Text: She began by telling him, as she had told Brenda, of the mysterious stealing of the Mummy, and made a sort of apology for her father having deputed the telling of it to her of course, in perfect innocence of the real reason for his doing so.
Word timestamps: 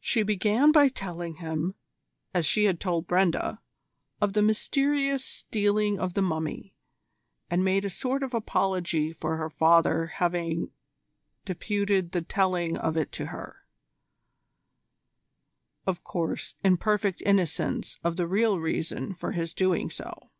She 0.00 0.22
began 0.22 0.72
by 0.72 0.88
telling 0.88 1.34
him, 1.34 1.74
as 2.32 2.46
she 2.46 2.64
had 2.64 2.80
told 2.80 3.06
Brenda, 3.06 3.60
of 4.18 4.32
the 4.32 4.40
mysterious 4.40 5.22
stealing 5.22 5.98
of 5.98 6.14
the 6.14 6.22
Mummy, 6.22 6.74
and 7.50 7.62
made 7.62 7.84
a 7.84 7.90
sort 7.90 8.22
of 8.22 8.32
apology 8.32 9.12
for 9.12 9.36
her 9.36 9.50
father 9.50 10.06
having 10.06 10.70
deputed 11.44 12.12
the 12.12 12.22
telling 12.22 12.78
of 12.78 12.96
it 12.96 13.12
to 13.12 13.26
her 13.26 13.66
of 15.86 16.02
course, 16.02 16.54
in 16.64 16.78
perfect 16.78 17.20
innocence 17.26 17.98
of 18.02 18.16
the 18.16 18.26
real 18.26 18.58
reason 18.58 19.12
for 19.12 19.32
his 19.32 19.52
doing 19.52 19.90
so. 19.90 20.30